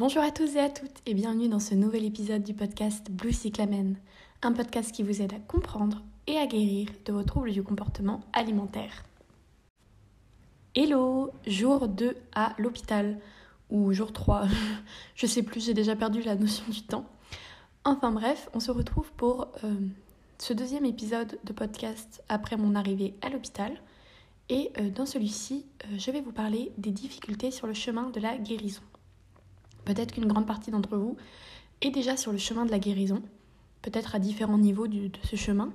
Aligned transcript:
Bonjour 0.00 0.22
à 0.22 0.30
tous 0.30 0.56
et 0.56 0.60
à 0.60 0.70
toutes 0.70 1.02
et 1.04 1.12
bienvenue 1.12 1.50
dans 1.50 1.58
ce 1.58 1.74
nouvel 1.74 2.06
épisode 2.06 2.42
du 2.42 2.54
podcast 2.54 3.10
Blue 3.10 3.34
Cyclamen, 3.34 3.96
un 4.40 4.52
podcast 4.52 4.92
qui 4.92 5.02
vous 5.02 5.20
aide 5.20 5.34
à 5.34 5.38
comprendre 5.40 6.02
et 6.26 6.38
à 6.38 6.46
guérir 6.46 6.88
de 7.04 7.12
vos 7.12 7.22
troubles 7.22 7.52
du 7.52 7.62
comportement 7.62 8.22
alimentaire. 8.32 9.04
Hello, 10.74 11.32
jour 11.46 11.86
2 11.86 12.16
à 12.34 12.54
l'hôpital, 12.56 13.18
ou 13.68 13.92
jour 13.92 14.14
3, 14.14 14.44
je 15.16 15.26
sais 15.26 15.42
plus, 15.42 15.62
j'ai 15.62 15.74
déjà 15.74 15.94
perdu 15.94 16.22
la 16.22 16.34
notion 16.34 16.64
du 16.70 16.80
temps. 16.80 17.04
Enfin 17.84 18.10
bref, 18.10 18.48
on 18.54 18.60
se 18.60 18.70
retrouve 18.70 19.12
pour 19.18 19.48
euh, 19.64 19.74
ce 20.38 20.54
deuxième 20.54 20.86
épisode 20.86 21.38
de 21.44 21.52
podcast 21.52 22.24
après 22.30 22.56
mon 22.56 22.74
arrivée 22.74 23.12
à 23.20 23.28
l'hôpital. 23.28 23.78
Et 24.48 24.72
euh, 24.78 24.88
dans 24.88 25.04
celui-ci, 25.04 25.66
euh, 25.84 25.98
je 25.98 26.10
vais 26.10 26.22
vous 26.22 26.32
parler 26.32 26.72
des 26.78 26.90
difficultés 26.90 27.50
sur 27.50 27.66
le 27.66 27.74
chemin 27.74 28.08
de 28.08 28.20
la 28.20 28.38
guérison. 28.38 28.80
Peut-être 29.90 30.12
qu'une 30.12 30.28
grande 30.28 30.46
partie 30.46 30.70
d'entre 30.70 30.96
vous 30.96 31.16
est 31.80 31.90
déjà 31.90 32.16
sur 32.16 32.30
le 32.30 32.38
chemin 32.38 32.64
de 32.64 32.70
la 32.70 32.78
guérison, 32.78 33.24
peut-être 33.82 34.14
à 34.14 34.20
différents 34.20 34.56
niveaux 34.56 34.86
de 34.86 35.10
ce 35.24 35.34
chemin, 35.34 35.72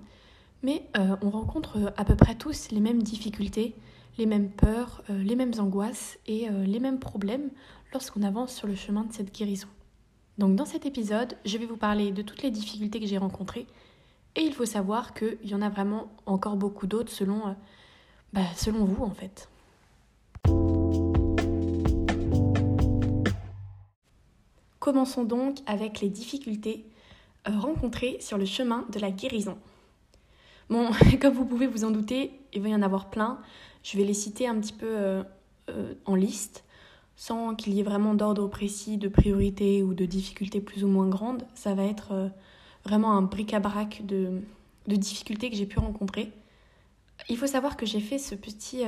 mais 0.63 0.87
euh, 0.95 1.17
on 1.21 1.29
rencontre 1.29 1.91
à 1.97 2.05
peu 2.05 2.15
près 2.15 2.35
tous 2.35 2.69
les 2.71 2.79
mêmes 2.79 3.03
difficultés, 3.03 3.75
les 4.17 4.25
mêmes 4.25 4.49
peurs, 4.49 5.03
euh, 5.09 5.21
les 5.21 5.35
mêmes 5.35 5.51
angoisses 5.59 6.17
et 6.27 6.49
euh, 6.49 6.63
les 6.63 6.79
mêmes 6.79 6.99
problèmes 6.99 7.49
lorsqu'on 7.91 8.23
avance 8.23 8.55
sur 8.55 8.67
le 8.67 8.75
chemin 8.75 9.03
de 9.03 9.11
cette 9.11 9.35
guérison. 9.35 9.67
Donc 10.37 10.55
dans 10.55 10.65
cet 10.65 10.85
épisode, 10.85 11.35
je 11.43 11.57
vais 11.57 11.65
vous 11.65 11.75
parler 11.75 12.13
de 12.13 12.21
toutes 12.21 12.41
les 12.41 12.51
difficultés 12.51 13.01
que 13.01 13.07
j'ai 13.07 13.17
rencontrées 13.17 13.67
et 14.37 14.43
il 14.43 14.53
faut 14.53 14.65
savoir 14.65 15.13
qu'il 15.13 15.39
y 15.43 15.55
en 15.55 15.61
a 15.61 15.67
vraiment 15.67 16.07
encore 16.25 16.55
beaucoup 16.55 16.87
d'autres 16.87 17.11
selon, 17.11 17.53
bah, 18.31 18.47
selon 18.55 18.85
vous 18.85 19.03
en 19.03 19.11
fait. 19.11 19.49
Commençons 24.85 25.23
donc 25.23 25.57
avec 25.65 25.99
les 25.99 26.09
difficultés 26.09 26.85
euh, 27.47 27.57
rencontrées 27.57 28.17
sur 28.19 28.37
le 28.37 28.45
chemin 28.45 28.85
de 28.91 28.99
la 28.99 29.09
guérison. 29.09 29.57
Bon, 30.69 30.91
comme 31.19 31.33
vous 31.33 31.45
pouvez 31.45 31.65
vous 31.65 31.85
en 31.85 31.89
douter, 31.89 32.39
il 32.53 32.61
va 32.61 32.69
y 32.69 32.75
en 32.75 32.83
avoir 32.83 33.09
plein. 33.09 33.39
Je 33.81 33.97
vais 33.97 34.03
les 34.03 34.13
citer 34.13 34.47
un 34.47 34.59
petit 34.59 34.73
peu 34.73 34.85
euh, 34.85 35.23
euh, 35.71 35.95
en 36.05 36.13
liste, 36.13 36.65
sans 37.15 37.55
qu'il 37.55 37.73
y 37.73 37.79
ait 37.79 37.83
vraiment 37.83 38.13
d'ordre 38.13 38.47
précis, 38.47 38.99
de 38.99 39.07
priorité 39.07 39.81
ou 39.81 39.95
de 39.95 40.05
difficultés 40.05 40.61
plus 40.61 40.83
ou 40.83 40.87
moins 40.87 41.07
grandes. 41.07 41.47
Ça 41.55 41.73
va 41.73 41.83
être 41.83 42.29
vraiment 42.83 43.13
un 43.13 43.23
bric-à-brac 43.23 44.05
de, 44.05 44.39
de, 44.85 44.95
difficultés 44.95 45.49
que 45.49 45.55
j'ai 45.55 45.65
pu 45.65 45.79
rencontrer. 45.79 46.31
Il 47.27 47.37
faut 47.37 47.47
savoir 47.47 47.75
que 47.75 47.87
j'ai 47.87 48.01
fait 48.01 48.19
ce 48.19 48.35
petit 48.35 48.83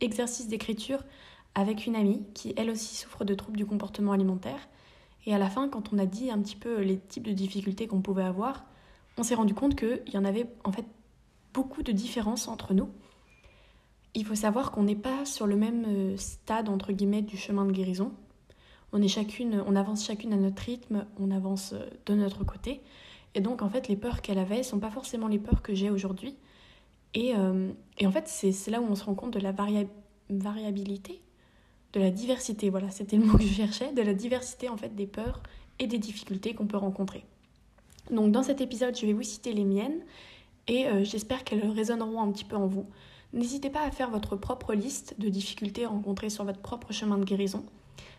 exercice 0.00 0.46
d'écriture 0.46 1.00
avec 1.54 1.86
une 1.86 1.96
amie 1.96 2.22
qui 2.34 2.54
elle 2.56 2.70
aussi 2.70 2.96
souffre 2.96 3.24
de 3.24 3.34
troubles 3.34 3.58
du 3.58 3.66
comportement 3.66 4.12
alimentaire. 4.12 4.68
Et 5.26 5.34
à 5.34 5.38
la 5.38 5.48
fin, 5.48 5.68
quand 5.68 5.92
on 5.92 5.98
a 5.98 6.06
dit 6.06 6.30
un 6.30 6.40
petit 6.40 6.56
peu 6.56 6.80
les 6.80 6.98
types 6.98 7.26
de 7.26 7.32
difficultés 7.32 7.86
qu'on 7.86 8.00
pouvait 8.00 8.24
avoir, 8.24 8.64
on 9.16 9.22
s'est 9.22 9.34
rendu 9.34 9.54
compte 9.54 9.76
qu'il 9.76 10.12
y 10.12 10.18
en 10.18 10.24
avait 10.24 10.46
en 10.64 10.72
fait 10.72 10.86
beaucoup 11.52 11.82
de 11.82 11.92
différences 11.92 12.48
entre 12.48 12.74
nous. 12.74 12.88
Il 14.14 14.24
faut 14.24 14.34
savoir 14.34 14.72
qu'on 14.72 14.82
n'est 14.82 14.96
pas 14.96 15.24
sur 15.24 15.46
le 15.46 15.56
même 15.56 15.84
euh, 15.86 16.16
stade 16.16 16.68
entre 16.68 16.92
guillemets 16.92 17.22
du 17.22 17.36
chemin 17.36 17.64
de 17.64 17.72
guérison. 17.72 18.12
On 18.92 19.00
est 19.00 19.08
chacune, 19.08 19.62
on 19.66 19.74
avance 19.74 20.04
chacune 20.04 20.34
à 20.34 20.36
notre 20.36 20.62
rythme, 20.62 21.06
on 21.18 21.30
avance 21.30 21.72
euh, 21.72 21.88
de 22.06 22.14
notre 22.14 22.44
côté. 22.44 22.82
Et 23.34 23.40
donc 23.40 23.62
en 23.62 23.68
fait, 23.68 23.88
les 23.88 23.96
peurs 23.96 24.20
qu'elle 24.20 24.38
avait 24.38 24.62
sont 24.62 24.80
pas 24.80 24.90
forcément 24.90 25.28
les 25.28 25.38
peurs 25.38 25.62
que 25.62 25.74
j'ai 25.74 25.90
aujourd'hui. 25.90 26.36
Et, 27.14 27.34
euh, 27.36 27.70
et, 27.98 28.06
en 28.06 28.10
fait, 28.10 28.26
c'est 28.26 28.70
là 28.70 28.80
où 28.80 28.84
on 28.84 28.94
se 28.94 29.04
rend 29.04 29.14
compte 29.14 29.34
de 29.34 29.38
la 29.38 29.52
variabilité 30.30 31.20
de 31.92 32.00
la 32.00 32.10
diversité, 32.10 32.70
voilà, 32.70 32.90
c'était 32.90 33.16
le 33.16 33.24
mot 33.24 33.36
que 33.36 33.44
je 33.44 33.52
cherchais, 33.52 33.92
de 33.92 34.02
la 34.02 34.14
diversité 34.14 34.68
en 34.68 34.76
fait 34.76 34.94
des 34.94 35.06
peurs 35.06 35.42
et 35.78 35.86
des 35.86 35.98
difficultés 35.98 36.54
qu'on 36.54 36.66
peut 36.66 36.76
rencontrer. 36.76 37.24
Donc 38.10 38.32
dans 38.32 38.42
cet 38.42 38.60
épisode, 38.60 38.96
je 38.96 39.06
vais 39.06 39.12
vous 39.12 39.22
citer 39.22 39.52
les 39.52 39.64
miennes 39.64 40.00
et 40.68 40.86
euh, 40.86 41.04
j'espère 41.04 41.44
qu'elles 41.44 41.68
résonneront 41.70 42.22
un 42.22 42.32
petit 42.32 42.44
peu 42.44 42.56
en 42.56 42.66
vous. 42.66 42.86
N'hésitez 43.32 43.70
pas 43.70 43.82
à 43.82 43.90
faire 43.90 44.10
votre 44.10 44.36
propre 44.36 44.74
liste 44.74 45.14
de 45.18 45.28
difficultés 45.28 45.86
rencontrées 45.86 46.30
sur 46.30 46.44
votre 46.44 46.60
propre 46.60 46.92
chemin 46.92 47.18
de 47.18 47.24
guérison. 47.24 47.64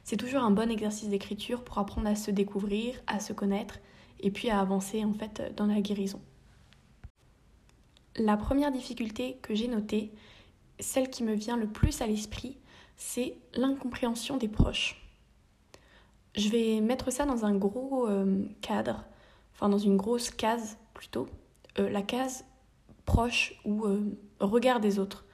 C'est 0.03 0.17
toujours 0.17 0.41
un 0.41 0.51
bon 0.51 0.69
exercice 0.71 1.09
d'écriture 1.09 1.63
pour 1.63 1.77
apprendre 1.77 2.07
à 2.07 2.15
se 2.15 2.31
découvrir, 2.31 2.95
à 3.07 3.19
se 3.19 3.33
connaître 3.33 3.79
et 4.19 4.31
puis 4.31 4.49
à 4.49 4.59
avancer 4.59 5.03
en 5.05 5.13
fait 5.13 5.53
dans 5.55 5.65
la 5.65 5.81
guérison. 5.81 6.21
La 8.17 8.37
première 8.37 8.71
difficulté 8.71 9.37
que 9.41 9.55
j'ai 9.55 9.67
notée, 9.67 10.11
celle 10.79 11.09
qui 11.09 11.23
me 11.23 11.33
vient 11.33 11.57
le 11.57 11.67
plus 11.67 12.01
à 12.01 12.07
l'esprit, 12.07 12.57
c'est 12.95 13.35
l'incompréhension 13.55 14.37
des 14.37 14.47
proches. 14.47 14.99
Je 16.35 16.49
vais 16.49 16.81
mettre 16.81 17.11
ça 17.11 17.25
dans 17.25 17.45
un 17.45 17.55
gros 17.55 18.07
euh, 18.07 18.43
cadre, 18.61 19.03
enfin 19.53 19.69
dans 19.69 19.77
une 19.77 19.97
grosse 19.97 20.31
case 20.31 20.77
plutôt, 20.93 21.27
euh, 21.79 21.89
la 21.89 22.01
case 22.01 22.45
proche 23.05 23.59
ou 23.65 23.85
euh, 23.85 24.17
regard 24.39 24.79
des 24.79 24.97
autres. 24.99 25.25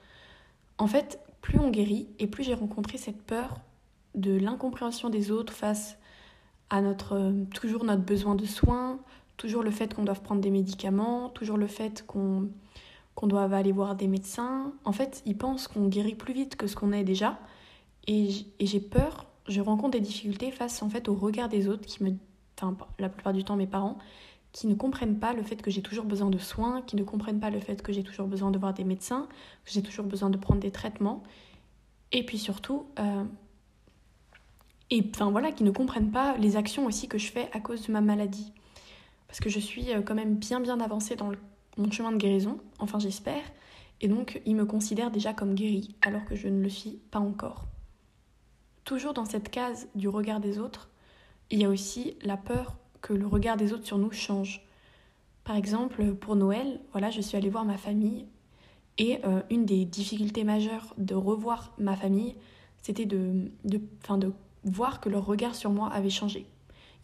En 0.78 0.86
fait, 0.86 1.20
plus 1.40 1.58
on 1.58 1.70
guérit 1.70 2.08
et 2.18 2.26
plus 2.26 2.44
j'ai 2.44 2.54
rencontré 2.54 2.98
cette 2.98 3.22
peur 3.22 3.60
de 4.14 4.36
l'incompréhension 4.36 5.08
des 5.08 5.30
autres 5.30 5.52
face 5.52 5.96
à 6.68 6.82
notre 6.82 7.32
toujours 7.54 7.84
notre 7.84 8.02
besoin 8.02 8.34
de 8.34 8.44
soins, 8.44 8.98
toujours 9.36 9.62
le 9.62 9.70
fait 9.70 9.94
qu'on 9.94 10.04
doive 10.04 10.20
prendre 10.20 10.40
des 10.40 10.50
médicaments, 10.50 11.30
toujours 11.30 11.56
le 11.56 11.66
fait 11.66 12.04
qu'on 12.06 12.48
qu'on 13.14 13.26
doit 13.26 13.44
aller 13.44 13.72
voir 13.72 13.96
des 13.96 14.08
médecins. 14.08 14.72
En 14.84 14.92
fait, 14.92 15.22
ils 15.26 15.36
pensent 15.36 15.68
qu'on 15.68 15.88
guérit 15.88 16.14
plus 16.14 16.32
vite 16.32 16.56
que 16.56 16.66
ce 16.66 16.76
qu'on 16.76 16.92
est 16.92 17.04
déjà. 17.04 17.38
Et 18.06 18.30
j'ai 18.60 18.80
peur, 18.80 19.26
je 19.48 19.60
rencontre 19.60 19.92
des 19.92 20.00
difficultés 20.00 20.50
face 20.50 20.82
en 20.82 20.88
fait 20.88 21.08
au 21.08 21.14
regard 21.14 21.48
des 21.48 21.68
autres 21.68 21.86
qui 21.86 22.02
me, 22.02 22.12
enfin 22.58 22.76
la 22.98 23.08
plupart 23.08 23.32
du 23.32 23.44
temps 23.44 23.56
mes 23.56 23.66
parents, 23.66 23.98
qui 24.52 24.66
ne 24.66 24.74
comprennent 24.74 25.18
pas 25.18 25.32
le 25.32 25.42
fait 25.42 25.56
que 25.62 25.70
j'ai 25.70 25.82
toujours 25.82 26.04
besoin 26.04 26.30
de 26.30 26.38
soins, 26.38 26.82
qui 26.82 26.96
ne 26.96 27.04
comprennent 27.04 27.40
pas 27.40 27.50
le 27.50 27.60
fait 27.60 27.82
que 27.82 27.92
j'ai 27.92 28.02
toujours 28.02 28.26
besoin 28.26 28.50
de 28.50 28.58
voir 28.58 28.74
des 28.74 28.84
médecins, 28.84 29.28
que 29.64 29.70
j'ai 29.70 29.82
toujours 29.82 30.06
besoin 30.06 30.30
de 30.30 30.36
prendre 30.36 30.60
des 30.60 30.72
traitements. 30.72 31.22
Et 32.12 32.24
puis 32.24 32.38
surtout, 32.38 32.86
euh, 32.98 33.24
et 34.90 35.08
enfin 35.14 35.30
voilà, 35.30 35.52
qui 35.52 35.62
ne 35.62 35.70
comprennent 35.70 36.10
pas 36.10 36.36
les 36.38 36.56
actions 36.56 36.86
aussi 36.86 37.06
que 37.06 37.18
je 37.18 37.30
fais 37.30 37.48
à 37.52 37.60
cause 37.60 37.86
de 37.86 37.92
ma 37.92 38.00
maladie. 38.00 38.52
Parce 39.28 39.38
que 39.38 39.48
je 39.48 39.60
suis 39.60 39.92
euh, 39.92 40.02
quand 40.02 40.16
même 40.16 40.34
bien 40.34 40.58
bien 40.58 40.80
avancée 40.80 41.14
dans 41.14 41.30
le 41.30 41.38
mon 41.80 41.90
chemin 41.90 42.12
de 42.12 42.16
guérison, 42.16 42.58
enfin 42.78 42.98
j'espère, 42.98 43.42
et 44.00 44.08
donc 44.08 44.40
ils 44.46 44.56
me 44.56 44.64
considèrent 44.64 45.10
déjà 45.10 45.32
comme 45.32 45.54
guéri, 45.54 45.94
alors 46.02 46.24
que 46.24 46.36
je 46.36 46.48
ne 46.48 46.62
le 46.62 46.68
suis 46.68 47.00
pas 47.10 47.18
encore. 47.18 47.66
Toujours 48.84 49.14
dans 49.14 49.24
cette 49.24 49.50
case 49.50 49.88
du 49.94 50.08
regard 50.08 50.40
des 50.40 50.58
autres, 50.58 50.90
il 51.50 51.60
y 51.60 51.64
a 51.64 51.68
aussi 51.68 52.14
la 52.22 52.36
peur 52.36 52.76
que 53.02 53.12
le 53.12 53.26
regard 53.26 53.56
des 53.56 53.72
autres 53.72 53.86
sur 53.86 53.98
nous 53.98 54.12
change. 54.12 54.62
Par 55.44 55.56
exemple, 55.56 56.14
pour 56.14 56.36
Noël, 56.36 56.80
voilà, 56.92 57.10
je 57.10 57.20
suis 57.20 57.36
allée 57.36 57.50
voir 57.50 57.64
ma 57.64 57.78
famille 57.78 58.26
et 58.98 59.18
euh, 59.24 59.42
une 59.50 59.64
des 59.64 59.84
difficultés 59.84 60.44
majeures 60.44 60.94
de 60.98 61.14
revoir 61.14 61.72
ma 61.78 61.96
famille, 61.96 62.36
c'était 62.82 63.06
de, 63.06 63.50
de, 63.64 63.80
de 64.16 64.32
voir 64.64 65.00
que 65.00 65.08
leur 65.08 65.26
regard 65.26 65.54
sur 65.54 65.70
moi 65.70 65.88
avait 65.88 66.10
changé. 66.10 66.46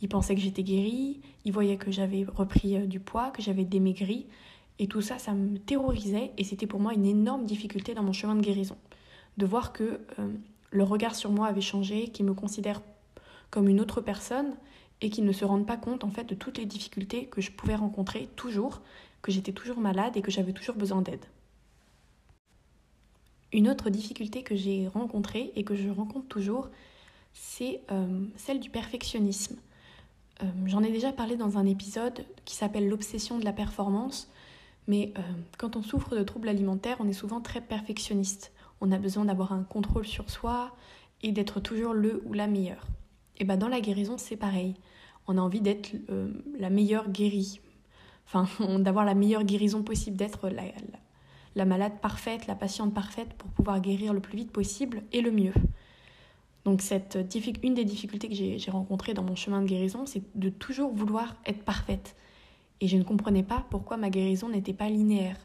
Ils 0.03 0.09
pensaient 0.09 0.35
que 0.35 0.41
j'étais 0.41 0.63
guérie, 0.63 1.21
ils 1.45 1.53
voyaient 1.53 1.79
que 1.79 1.91
j'avais 1.91 2.25
repris 2.25 2.77
euh, 2.77 2.87
du 2.87 3.01
poids, 3.01 3.31
que 3.31 3.43
j'avais 3.43 3.65
démaigri, 3.65 4.27
et 4.79 4.87
tout 4.89 5.01
ça, 5.01 5.19
ça 5.19 5.33
me 5.33 5.59
terrorisait 5.59 6.33
et 6.37 6.45
c'était 6.45 6.67
pour 6.67 6.81
moi 6.81 6.95
une 6.95 7.07
énorme 7.07 7.45
difficulté 7.45 7.95
dans 7.95 8.03
mon 8.03 8.13
chemin 8.13 8.35
de 8.35 8.43
guérison. 8.43 8.77
De 9.37 9.47
voir 9.47 9.73
que 9.73 10.01
euh, 10.19 10.33
le 10.71 10.83
regard 10.83 11.15
sur 11.15 11.31
moi 11.31 11.47
avait 11.47 11.61
changé, 11.61 12.09
qu'ils 12.09 12.27
me 12.27 12.35
considèrent 12.35 12.83
comme 13.51 13.69
une 13.69 13.81
autre 13.81 14.01
personne 14.01 14.55
et 15.01 15.11
qu'ils 15.11 15.25
ne 15.25 15.33
se 15.33 15.45
rendent 15.45 15.67
pas 15.67 15.77
compte 15.77 16.05
en 16.05 16.11
fait 16.11 16.25
de 16.25 16.35
toutes 16.35 16.59
les 16.59 16.67
difficultés 16.67 17.27
que 17.27 17.41
je 17.41 17.53
pouvais 17.53 17.75
rencontrer 17.75 18.29
toujours, 18.37 18.83
que 19.23 19.33
j'étais 19.33 19.53
toujours 19.53 19.79
malade 19.79 20.17
et 20.17 20.23
que 20.23 20.31
j'avais 20.31 20.53
toujours 20.53 20.77
besoin 20.77 21.03
d'aide. 21.03 21.25
Une 23.53 23.69
autre 23.69 23.91
difficulté 23.91 24.43
que 24.43 24.57
j'ai 24.57 24.89
rencontrée 24.89 25.53
et 25.55 25.65
que 25.65 25.75
je 25.75 25.89
rencontre 25.89 26.27
toujours, 26.29 26.69
c'est 27.33 27.81
euh, 27.91 28.27
celle 28.37 28.61
du 28.61 28.71
perfectionnisme. 28.71 29.57
Euh, 30.43 30.47
j'en 30.67 30.83
ai 30.83 30.91
déjà 30.91 31.13
parlé 31.13 31.37
dans 31.37 31.57
un 31.57 31.65
épisode 31.65 32.27
qui 32.45 32.55
s'appelle 32.55 32.89
L'obsession 32.89 33.39
de 33.39 33.45
la 33.45 33.53
performance, 33.53 34.31
mais 34.89 35.13
euh, 35.19 35.23
quand 35.59 35.77
on 35.77 35.83
souffre 35.83 36.17
de 36.17 36.23
troubles 36.23 36.49
alimentaires, 36.49 36.97
on 37.01 37.09
est 37.09 37.13
souvent 37.13 37.41
très 37.41 37.61
perfectionniste. 37.61 38.53
On 38.81 38.93
a 38.93 38.99
besoin 38.99 39.25
d'avoir 39.25 39.53
un 39.53 39.63
contrôle 39.63 40.07
sur 40.07 40.31
soi 40.31 40.75
et 41.23 41.33
d'être 41.33 41.61
toujours 41.61 41.93
le 41.93 42.23
ou 42.27 42.33
la 42.33 42.47
meilleure. 42.47 42.87
Et 43.39 43.45
ben 43.45 43.57
dans 43.57 43.69
la 43.69 43.81
guérison, 43.81 44.19
c'est 44.19 44.37
pareil. 44.37 44.75
On 45.27 45.39
a 45.39 45.41
envie 45.41 45.61
d'être 45.61 45.91
euh, 46.11 46.33
la 46.59 46.71
meilleure 46.71 47.11
guérie. 47.11 47.61
Enfin, 48.27 48.47
d'avoir 48.79 49.05
la 49.05 49.15
meilleure 49.15 49.45
guérison 49.45 49.83
possible, 49.83 50.17
d'être 50.17 50.49
la, 50.49 50.65
la, 51.55 51.65
malade 51.65 52.01
parfaite, 52.01 52.47
la 52.47 52.55
patiente 52.55 52.95
parfaite 52.95 53.33
pour 53.35 53.51
pouvoir 53.51 53.81
guérir 53.81 54.13
le 54.13 54.21
plus 54.21 54.37
vite 54.37 54.53
possible 54.53 55.03
et 55.13 55.21
le 55.21 55.33
mieux. 55.33 55.55
Donc 56.65 56.83
cette, 56.83 57.17
une 57.63 57.75
des 57.75 57.85
difficultés 57.85 58.29
que 58.29 58.35
j'ai 58.35 58.71
rencontrées 58.71 59.15
dans 59.15 59.23
mon 59.23 59.37
chemin 59.37 59.63
de 59.63 59.67
guérison, 59.67 60.05
c'est 60.05 60.23
de 60.35 60.49
toujours 60.49 60.93
vouloir 60.93 61.37
être 61.47 61.63
parfaite. 61.65 62.17
Et 62.81 62.89
je 62.89 62.97
ne 62.97 63.03
comprenais 63.03 63.43
pas 63.43 63.65
pourquoi 63.71 63.97
ma 63.97 64.11
guérison 64.11 64.49
n'était 64.49 64.75
pas 64.75 64.89
linéaire, 64.89 65.39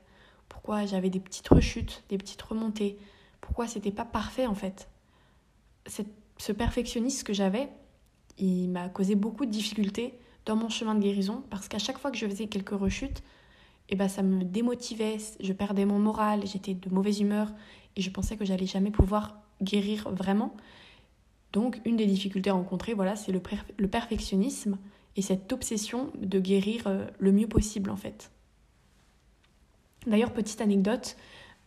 pourquoi 0.49 0.85
j'avais 0.85 1.09
des 1.09 1.19
petites 1.19 1.47
rechutes, 1.47 2.03
des 2.09 2.17
petites 2.17 2.41
remontées, 2.41 2.97
pourquoi 3.39 3.67
c'était 3.67 3.91
pas 3.91 4.05
parfait 4.05 4.47
en 4.47 4.55
fait. 4.55 4.89
ce 5.87 6.51
perfectionnisme 6.51 7.23
que 7.23 7.33
j'avais, 7.33 7.69
il 8.37 8.69
m'a 8.69 8.89
causé 8.89 9.15
beaucoup 9.15 9.45
de 9.45 9.51
difficultés 9.51 10.13
dans 10.45 10.55
mon 10.55 10.69
chemin 10.69 10.95
de 10.95 11.01
guérison 11.01 11.43
parce 11.49 11.67
qu'à 11.67 11.79
chaque 11.79 11.97
fois 11.97 12.11
que 12.11 12.17
je 12.17 12.27
faisais 12.27 12.47
quelques 12.47 12.77
rechutes, 12.77 13.23
eh 13.89 13.95
ben 13.95 14.07
ça 14.07 14.23
me 14.23 14.43
démotivait, 14.43 15.17
je 15.39 15.53
perdais 15.53 15.85
mon 15.85 15.99
moral, 15.99 16.45
j'étais 16.45 16.73
de 16.73 16.89
mauvaise 16.89 17.19
humeur 17.19 17.51
et 17.95 18.01
je 18.01 18.09
pensais 18.09 18.37
que 18.37 18.45
j'allais 18.45 18.65
jamais 18.65 18.91
pouvoir 18.91 19.37
guérir 19.61 20.09
vraiment. 20.11 20.55
Donc 21.53 21.81
une 21.85 21.97
des 21.97 22.05
difficultés 22.05 22.51
rencontrées, 22.51 22.93
voilà, 22.93 23.15
c'est 23.15 23.31
le, 23.31 23.87
perfectionnisme 23.87 24.77
et 25.15 25.21
cette 25.21 25.51
obsession 25.51 26.11
de 26.17 26.39
guérir 26.39 26.83
euh, 26.87 27.05
le 27.19 27.31
mieux 27.31 27.47
possible 27.47 27.89
en 27.89 27.95
fait. 27.95 28.31
D'ailleurs, 30.07 30.33
petite 30.33 30.61
anecdote, 30.61 31.15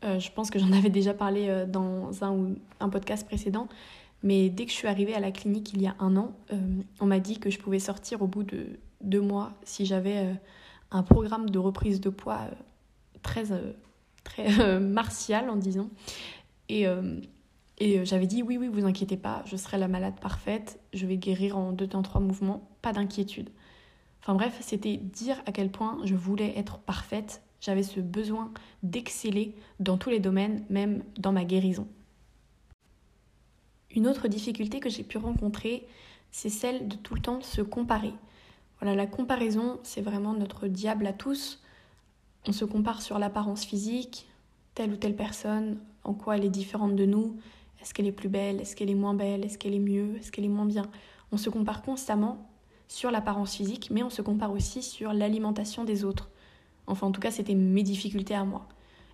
euh, 0.05 0.19
je 0.19 0.31
pense 0.33 0.51
que 0.51 0.59
j'en 0.59 0.73
avais 0.73 0.91
déjà 0.91 1.15
parlé 1.15 1.49
euh, 1.49 1.67
dans 1.67 2.25
un 2.25 2.33
ou 2.33 2.57
un 2.81 2.89
podcast 2.89 3.27
précédent, 3.27 3.69
mais 4.23 4.49
dès 4.49 4.65
que 4.65 4.71
je 4.71 4.77
suis 4.77 4.89
arrivée 4.89 5.15
à 5.15 5.21
la 5.21 5.31
clinique 5.31 5.73
il 5.75 5.83
y 5.83 5.87
a 5.87 5.95
un 5.99 6.17
an, 6.17 6.33
on 7.01 7.07
m'a 7.07 7.21
dit 7.21 7.39
que 7.39 7.51
je 7.51 7.59
pouvais 7.59 7.79
sortir 7.79 8.23
au 8.23 8.27
bout 8.27 8.43
de 8.43 8.79
deux 9.03 9.21
mois 9.21 9.53
si 9.65 9.85
j'avais 9.85 10.35
un 10.91 11.03
programme 11.03 11.51
de 11.51 11.59
reprise 11.59 12.01
de 12.01 12.09
poids 12.09 12.41
très, 13.23 13.45
très 14.25 14.81
martial 14.81 15.51
en 15.51 15.57
disant. 15.57 15.91
Et, 16.71 16.87
et 17.79 18.05
j'avais 18.05 18.27
dit 18.27 18.43
oui, 18.43 18.57
oui, 18.57 18.69
vous 18.69 18.85
inquiétez 18.85 19.17
pas, 19.17 19.43
je 19.47 19.57
serai 19.57 19.79
la 19.79 19.89
malade 19.89 20.19
parfaite, 20.21 20.81
je 20.93 21.07
vais 21.07 21.17
guérir 21.17 21.57
en 21.59 21.73
deux 21.73 21.89
temps, 21.89 22.03
trois 22.03 22.21
mouvements, 22.21 22.69
pas 22.83 22.93
d'inquiétude. 22.93 23.51
Enfin 24.21 24.35
bref, 24.35 24.57
c'était 24.61 24.97
dire 24.97 25.43
à 25.47 25.53
quel 25.53 25.71
point 25.71 25.99
je 26.05 26.15
voulais 26.15 26.57
être 26.57 26.79
parfaite, 26.79 27.43
j'avais 27.61 27.83
ce 27.83 28.01
besoin 28.01 28.53
d'exceller 28.83 29.55
dans 29.81 29.99
tous 29.99 30.11
les 30.11 30.21
domaines, 30.21 30.65
même 30.71 31.03
dans 31.19 31.33
ma 31.33 31.45
guérison. 31.45 31.87
Une 33.91 34.07
autre 34.07 34.29
difficulté 34.29 34.81
que 34.81 34.89
j'ai 34.89 35.03
pu 35.03 35.19
rencontrer, 35.19 35.87
c'est 36.31 36.49
celle 36.49 36.89
de 36.89 36.97
tout 36.97 37.15
le 37.15 37.21
temps 37.21 37.41
se 37.41 37.63
comparer. 37.63 38.13
Voilà, 38.81 38.97
la 38.97 39.07
comparaison, 39.07 39.79
c'est 39.83 40.01
vraiment 40.01 40.35
notre 40.35 40.69
diable 40.69 41.07
à 41.07 41.13
tous. 41.13 41.63
On 42.47 42.53
se 42.53 42.65
compare 42.65 43.03
sur 43.03 43.19
l'apparence 43.19 43.65
physique, 43.65 44.27
telle 44.75 44.93
ou 44.93 44.97
telle 44.97 45.17
personne, 45.17 45.79
en 46.03 46.13
quoi 46.13 46.37
elle 46.37 46.45
est 46.45 46.51
différente 46.51 46.97
de 46.97 47.07
nous, 47.07 47.37
est-ce 47.85 47.93
qu'elle 47.93 48.07
est 48.07 48.13
plus 48.13 48.31
belle, 48.31 48.63
est-ce 48.63 48.75
qu'elle 48.75 48.89
est 48.89 48.95
moins 48.95 49.13
belle, 49.13 49.45
est-ce 49.45 49.59
qu'elle 49.59 49.75
est 49.75 49.79
mieux, 49.79 50.17
est-ce 50.17 50.33
qu'elle 50.33 50.47
est 50.47 50.49
moins 50.49 50.65
bien? 50.65 50.87
On 51.33 51.37
se 51.37 51.51
compare 51.51 51.83
constamment 51.83 52.49
sur 52.89 53.11
l'apparence 53.11 53.55
physique, 53.55 53.91
mais 53.91 54.03
on 54.03 54.09
se 54.09 54.23
compare 54.23 54.53
aussi 54.53 54.83
sur 54.83 55.13
l'alimentation 55.13 55.85
des 55.85 56.03
autres. 56.03 56.31
Enfin, 56.87 57.07
en 57.07 57.13
tout 57.13 57.21
cas, 57.21 57.31
c'était 57.31 57.55
mes 57.55 57.83
difficultés 57.83 58.35
à 58.35 58.45
moi. 58.45 58.67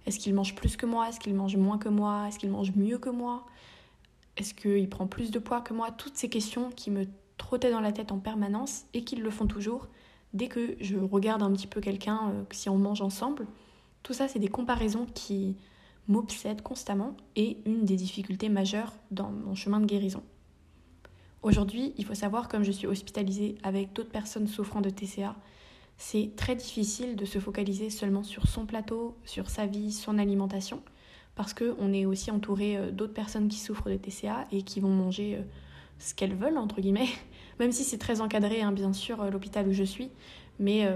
Est-ce 0.06 0.20
qu'il 0.20 0.32
mange 0.34 0.54
plus 0.54 0.76
que 0.76 0.86
moi? 0.86 1.08
Est-ce 1.08 1.18
qu'il 1.18 1.34
mange 1.34 1.56
moins 1.56 1.78
que 1.78 1.88
moi? 1.88 2.26
Est-ce 2.28 2.38
qu'il 2.38 2.50
mange 2.50 2.72
mieux 2.76 2.98
que 2.98 3.10
moi? 3.10 3.44
Est-ce 4.36 4.54
qu'il 4.54 4.88
prend 4.88 5.08
plus 5.08 5.32
de 5.32 5.40
poids 5.40 5.62
que 5.62 5.74
moi? 5.74 5.90
Toutes 5.90 6.16
ces 6.16 6.28
questions 6.28 6.70
qui 6.70 6.92
me 6.92 7.06
trottaient 7.38 7.72
dans 7.72 7.80
la 7.80 7.90
tête 7.90 8.12
en 8.12 8.20
permanence 8.20 8.84
et 8.94 9.02
qu'ils 9.02 9.22
le 9.22 9.30
font 9.30 9.48
toujours 9.48 9.88
dès 10.32 10.46
que 10.46 10.76
je 10.80 10.96
regarde 10.96 11.42
un 11.42 11.50
petit 11.50 11.66
peu 11.66 11.80
quelqu'un, 11.80 12.30
euh, 12.30 12.44
si 12.52 12.68
on 12.68 12.78
mange 12.78 13.02
ensemble. 13.02 13.48
Tout 14.04 14.12
ça, 14.12 14.28
c'est 14.28 14.38
des 14.38 14.48
comparaisons 14.48 15.06
qui 15.12 15.56
m'obsèdent 16.10 16.60
constamment 16.60 17.16
et 17.36 17.58
une 17.64 17.84
des 17.84 17.96
difficultés 17.96 18.48
majeures 18.48 18.92
dans 19.12 19.30
mon 19.30 19.54
chemin 19.54 19.80
de 19.80 19.86
guérison. 19.86 20.22
Aujourd'hui, 21.42 21.94
il 21.96 22.04
faut 22.04 22.14
savoir, 22.14 22.48
comme 22.48 22.64
je 22.64 22.72
suis 22.72 22.88
hospitalisée 22.88 23.54
avec 23.62 23.92
d'autres 23.94 24.10
personnes 24.10 24.48
souffrant 24.48 24.80
de 24.80 24.90
TCA, 24.90 25.36
c'est 25.96 26.32
très 26.36 26.56
difficile 26.56 27.14
de 27.14 27.24
se 27.24 27.38
focaliser 27.38 27.90
seulement 27.90 28.24
sur 28.24 28.48
son 28.48 28.66
plateau, 28.66 29.16
sur 29.24 29.48
sa 29.48 29.66
vie, 29.66 29.92
son 29.92 30.18
alimentation, 30.18 30.82
parce 31.36 31.54
qu'on 31.54 31.92
est 31.92 32.06
aussi 32.06 32.30
entouré 32.30 32.76
euh, 32.76 32.90
d'autres 32.90 33.14
personnes 33.14 33.48
qui 33.48 33.58
souffrent 33.58 33.88
de 33.88 33.96
TCA 33.96 34.46
et 34.50 34.62
qui 34.62 34.80
vont 34.80 34.90
manger 34.90 35.36
euh, 35.36 35.42
ce 35.98 36.14
qu'elles 36.14 36.34
veulent, 36.34 36.58
entre 36.58 36.80
guillemets, 36.80 37.08
même 37.60 37.70
si 37.70 37.84
c'est 37.84 37.98
très 37.98 38.20
encadré, 38.20 38.62
hein, 38.62 38.72
bien 38.72 38.92
sûr, 38.92 39.22
euh, 39.22 39.30
l'hôpital 39.30 39.68
où 39.68 39.72
je 39.72 39.84
suis. 39.84 40.10
Mais 40.58 40.86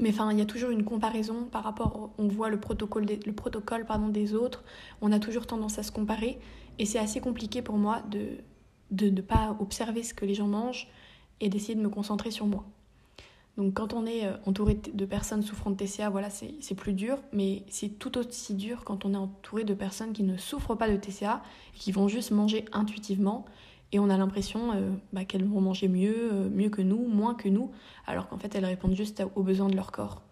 mais 0.00 0.10
enfin, 0.10 0.30
il 0.32 0.38
y 0.38 0.42
a 0.42 0.46
toujours 0.46 0.70
une 0.70 0.84
comparaison 0.84 1.44
par 1.44 1.64
rapport, 1.64 2.10
on 2.18 2.28
voit 2.28 2.48
le 2.48 2.58
protocole, 2.60 3.06
des, 3.06 4.34
autres, 4.34 4.64
on 5.00 5.12
a 5.12 5.18
toujours 5.18 5.46
tendance 5.46 5.78
à 5.78 5.82
se 5.82 5.92
comparer, 5.92 6.38
et 6.78 6.86
c'est 6.86 6.98
assez 6.98 7.20
compliqué 7.20 7.62
pour 7.62 7.76
moi 7.76 8.02
de 8.10 8.38
de 8.90 9.10
ne 9.10 9.20
pas 9.20 9.56
observer 9.60 10.02
ce 10.02 10.14
que 10.14 10.24
les 10.24 10.34
gens 10.34 10.46
mangent 10.46 10.88
et 11.40 11.48
d'essayer 11.48 11.74
de 11.74 11.80
me 11.80 11.88
concentrer 11.88 12.30
sur 12.30 12.46
moi. 12.46 12.64
Donc 13.56 13.74
quand 13.74 13.94
on 13.94 14.06
est 14.06 14.26
euh, 14.26 14.36
entouré 14.44 14.74
de 14.74 15.04
personnes 15.06 15.42
souffrant 15.42 15.70
de 15.70 15.76
TCA, 15.76 16.10
voilà, 16.10 16.28
c'est 16.30 16.74
plus 16.74 16.92
dur, 16.92 17.18
mais 17.32 17.62
c'est 17.68 17.98
tout 17.98 18.18
aussi 18.18 18.54
dur 18.54 18.84
quand 18.84 19.04
on 19.04 19.14
est 19.14 19.18
entouré 19.18 19.64
de 19.64 19.74
personnes 19.74 20.12
qui 20.12 20.22
ne 20.22 20.36
souffrent 20.36 20.76
pas 20.76 20.90
de 20.90 20.96
TCA 20.96 21.42
et 21.74 21.78
qui 21.78 21.90
vont 21.90 22.06
juste 22.06 22.30
manger 22.30 22.66
intuitivement 22.72 23.46
et 23.92 23.98
on 23.98 24.10
a 24.10 24.16
l'impression 24.16 24.72
euh, 24.72 24.90
bah, 25.12 25.24
qu'elles 25.24 25.44
vont 25.44 25.60
manger 25.60 25.88
mieux, 25.88 26.32
euh, 26.32 26.48
mieux 26.50 26.68
que 26.68 26.82
nous, 26.82 27.06
moins 27.06 27.34
que 27.34 27.48
nous, 27.48 27.70
alors 28.06 28.28
qu'en 28.28 28.38
fait 28.38 28.54
elles 28.54 28.64
répondent 28.64 28.94
juste 28.94 29.22
aux 29.34 29.42
besoins 29.42 29.68
de 29.68 29.76
leur 29.76 29.92
corps. 29.92 30.22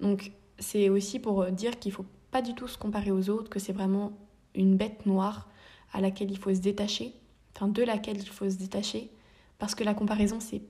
Donc 0.00 0.32
c'est 0.58 0.88
aussi 0.88 1.18
pour 1.18 1.42
euh, 1.42 1.50
dire 1.50 1.78
qu'il 1.78 1.92
ne 1.92 1.96
faut 1.96 2.06
pas 2.30 2.42
du 2.42 2.54
tout 2.54 2.68
se 2.68 2.78
comparer 2.78 3.10
aux 3.10 3.28
autres, 3.30 3.50
que 3.50 3.58
c'est 3.58 3.72
vraiment 3.72 4.12
une 4.54 4.76
bête 4.76 5.06
noire 5.06 5.48
à 5.92 6.00
laquelle 6.00 6.30
il 6.30 6.38
faut 6.38 6.54
se 6.54 6.60
détacher, 6.60 7.12
enfin 7.54 7.68
de 7.68 7.82
laquelle 7.82 8.16
il 8.16 8.26
faut 8.26 8.48
se 8.48 8.56
détacher, 8.56 9.10
parce 9.58 9.74
que 9.74 9.84
la 9.84 9.94
comparaison 9.94 10.40
c'est 10.40 10.62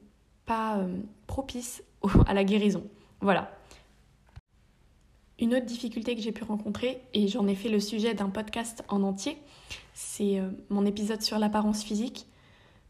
pas 0.45 0.85
propice 1.27 1.83
à 2.27 2.35
la 2.35 2.45
guérison. 2.45 2.85
Voilà. 3.23 3.51
Une 5.41 5.55
autre 5.55 5.67
difficulté 5.67 6.15
que 6.15 6.23
j'ai 6.23 6.33
pu 6.33 6.45
rencontrer, 6.45 7.01
et 7.13 7.27
j'en 7.27 7.47
ai 7.49 7.55
fait 7.55 7.69
le 7.69 7.81
sujet 7.81 8.15
d'un 8.15 8.31
podcast 8.31 8.85
en 8.89 9.03
entier, 9.03 9.37
c'est 9.93 10.39
euh, 10.39 10.49
mon 10.71 10.87
épisode 10.87 11.23
sur 11.23 11.39
l'apparence 11.39 11.83
physique. 11.83 12.27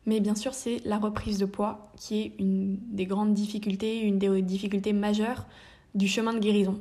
Mais 0.06 0.20
bien 0.20 0.35
sûr, 0.35 0.52
c'est 0.52 0.81
la 0.85 0.99
reprise 0.99 1.38
de 1.38 1.46
poids 1.46 1.91
qui 1.96 2.20
est 2.20 2.32
une 2.38 2.76
des 2.91 3.06
grandes 3.06 3.32
difficultés, 3.32 4.00
une 4.00 4.19
des 4.19 4.43
difficultés 4.43 4.93
majeures 4.93 5.46
du 5.94 6.06
chemin 6.06 6.35
de 6.35 6.38
guérison. 6.38 6.81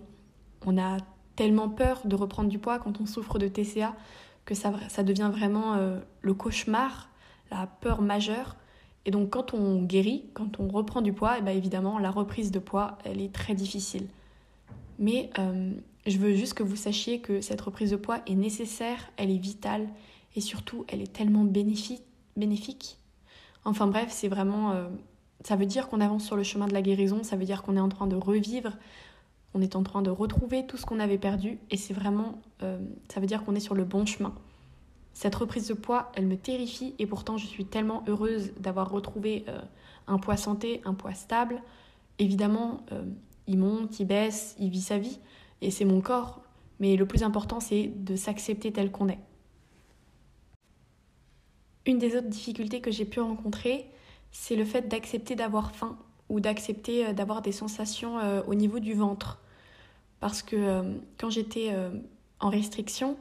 On 0.65 0.77
a 0.77 0.97
tellement 1.37 1.69
peur 1.69 2.01
de 2.03 2.15
reprendre 2.15 2.49
du 2.49 2.59
poids 2.59 2.79
quand 2.79 2.99
on 2.99 3.05
souffre 3.05 3.39
de 3.39 3.47
TCA 3.47 3.95
que 4.45 4.55
ça, 4.55 5.03
devient 5.03 5.31
vraiment 5.33 5.75
euh, 5.75 5.99
le 6.21 6.33
cauchemar, 6.33 7.09
la 7.49 7.67
peur 7.67 8.01
majeure. 8.01 8.57
Et 9.05 9.11
donc 9.11 9.29
quand 9.29 9.53
on 9.53 9.81
guérit, 9.83 10.25
quand 10.33 10.59
on 10.59 10.67
reprend 10.67 11.01
du 11.01 11.13
poids, 11.13 11.35
et 11.35 11.39
eh 11.39 11.43
bien 11.43 11.53
évidemment 11.53 11.99
la 11.99 12.11
reprise 12.11 12.51
de 12.51 12.59
poids, 12.59 12.97
elle 13.05 13.21
est 13.21 13.33
très 13.33 13.55
difficile. 13.55 14.07
Mais 14.99 15.29
euh, 15.39 15.71
je 16.05 16.17
veux 16.17 16.33
juste 16.33 16.53
que 16.53 16.63
vous 16.63 16.75
sachiez 16.75 17.19
que 17.19 17.41
cette 17.41 17.61
reprise 17.61 17.91
de 17.91 17.95
poids 17.95 18.19
est 18.27 18.35
nécessaire, 18.35 19.09
elle 19.17 19.31
est 19.31 19.37
vitale 19.37 19.87
et 20.35 20.41
surtout 20.41 20.85
elle 20.87 21.01
est 21.01 21.11
tellement 21.11 21.43
bénéfique. 21.43 22.97
Enfin 23.65 23.87
bref, 23.87 24.07
c'est 24.09 24.27
vraiment... 24.27 24.71
Euh, 24.71 24.87
ça 25.43 25.55
veut 25.55 25.65
dire 25.65 25.89
qu'on 25.89 25.99
avance 25.99 26.23
sur 26.23 26.35
le 26.35 26.43
chemin 26.43 26.67
de 26.67 26.73
la 26.73 26.81
guérison, 26.81 27.23
ça 27.23 27.35
veut 27.35 27.45
dire 27.45 27.63
qu'on 27.63 27.75
est 27.75 27.81
en 27.81 27.89
train 27.89 28.07
de 28.07 28.15
revivre, 28.15 28.77
on 29.53 29.61
est 29.61 29.75
en 29.75 29.83
train 29.83 30.01
de 30.01 30.09
retrouver 30.09 30.65
tout 30.65 30.77
ce 30.77 30.85
qu'on 30.85 30.99
avait 30.99 31.17
perdu 31.17 31.59
et 31.69 31.77
c'est 31.77 31.93
vraiment... 31.93 32.41
Euh, 32.61 32.79
ça 33.13 33.19
veut 33.19 33.27
dire 33.27 33.43
qu'on 33.43 33.55
est 33.55 33.59
sur 33.59 33.75
le 33.75 33.83
bon 33.83 34.05
chemin. 34.05 34.33
Cette 35.13 35.35
reprise 35.35 35.67
de 35.67 35.73
poids, 35.73 36.11
elle 36.15 36.25
me 36.25 36.37
terrifie 36.37 36.95
et 36.97 37.05
pourtant 37.05 37.37
je 37.37 37.45
suis 37.45 37.65
tellement 37.65 38.03
heureuse 38.07 38.51
d'avoir 38.59 38.89
retrouvé 38.89 39.45
un 40.07 40.17
poids 40.17 40.37
santé, 40.37 40.81
un 40.85 40.95
poids 40.95 41.13
stable. 41.13 41.61
Évidemment, 42.17 42.83
il 43.47 43.57
monte, 43.57 43.99
il 43.99 44.05
baisse, 44.05 44.55
il 44.59 44.69
vit 44.69 44.81
sa 44.81 44.97
vie, 44.97 45.19
et 45.61 45.71
c'est 45.71 45.85
mon 45.85 46.01
corps. 46.01 46.41
Mais 46.79 46.95
le 46.95 47.05
plus 47.05 47.23
important, 47.23 47.59
c'est 47.59 47.91
de 47.95 48.15
s'accepter 48.15 48.71
tel 48.71 48.91
qu'on 48.91 49.09
est. 49.09 49.19
Une 51.85 51.97
des 51.97 52.15
autres 52.15 52.29
difficultés 52.29 52.81
que 52.81 52.91
j'ai 52.91 53.05
pu 53.05 53.19
rencontrer, 53.19 53.85
c'est 54.31 54.55
le 54.55 54.65
fait 54.65 54.87
d'accepter 54.87 55.35
d'avoir 55.35 55.75
faim 55.75 55.97
ou 56.29 56.39
d'accepter 56.39 57.07
euh, 57.07 57.13
d'avoir 57.13 57.41
des 57.41 57.51
sensations 57.51 58.19
euh, 58.19 58.41
au 58.47 58.55
niveau 58.55 58.79
du 58.79 58.93
ventre. 58.93 59.39
Parce 60.19 60.41
que 60.41 60.55
euh, 60.55 60.93
quand 61.17 61.29
j'étais 61.29 61.75
en 62.39 62.49
restriction, 62.49 63.17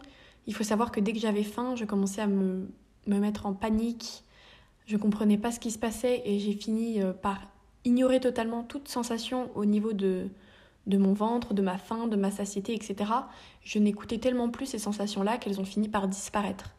il 0.47 0.55
faut 0.55 0.65
savoir 0.65 0.93
que 0.93 1.01
dès 1.01 1.13
que 1.13 1.19
j'avais 1.19 1.43
faim, 1.43 1.75
je 1.75 1.85
commençais 1.85 2.21
à 2.21 2.29
me, 2.29 2.69
me 3.07 3.19
mettre 3.19 3.47
en 3.47 3.55
panique. 3.55 4.23
Je 4.87 4.97
comprenais 4.97 5.39
pas 5.39 5.51
ce 5.51 5.59
qui 5.59 5.73
se 5.73 5.79
passait 5.79 6.23
et 6.25 6.39
j'ai 6.39 6.53
fini 6.53 7.01
par 7.21 7.41
ignorer 7.85 8.21
totalement 8.21 8.63
toute 8.63 8.89
sensation 8.89 9.51
au 9.55 9.65
niveau 9.65 9.93
de, 9.93 10.29
de 10.87 10.99
mon 10.99 11.13
ventre, 11.13 11.55
de 11.55 11.63
ma 11.63 11.79
faim, 11.79 12.07
de 12.07 12.17
ma 12.17 12.31
satiété, 12.31 12.75
etc. 12.75 13.11
Je 13.63 13.79
n'écoutais 13.79 14.19
tellement 14.19 14.49
plus 14.49 14.67
ces 14.67 14.79
sensations-là 14.79 15.39
qu'elles 15.39 15.61
ont 15.61 15.65
fini 15.65 15.89
par 15.89 16.09
disparaître. 16.09 16.71